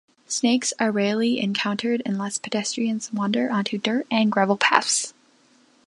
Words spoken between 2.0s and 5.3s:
unless pedestrians wander onto dirt and gravel paths.